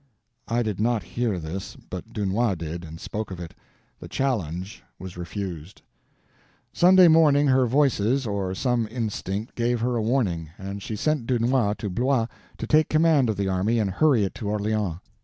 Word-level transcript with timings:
I 0.47 0.63
did 0.63 0.79
not 0.79 1.03
hear 1.03 1.37
this, 1.37 1.75
but 1.75 2.11
Dunois 2.11 2.55
did, 2.55 2.83
and 2.83 2.99
spoke 2.99 3.29
of 3.29 3.39
it. 3.39 3.53
The 3.99 4.07
challenge 4.07 4.83
was 4.97 5.15
refused. 5.15 5.83
Sunday 6.73 7.07
morning 7.07 7.45
her 7.45 7.67
Voices 7.67 8.25
or 8.25 8.55
some 8.55 8.87
instinct 8.89 9.53
gave 9.53 9.81
her 9.81 9.95
a 9.95 10.01
warning, 10.01 10.49
and 10.57 10.81
she 10.81 10.95
sent 10.95 11.27
Dunois 11.27 11.75
to 11.75 11.89
Blois 11.91 12.25
to 12.57 12.65
take 12.65 12.89
command 12.89 13.29
of 13.29 13.37
the 13.37 13.47
army 13.47 13.77
and 13.77 13.91
hurry 13.91 14.23
it 14.23 14.33
to 14.33 14.49
Orleans. 14.49 14.97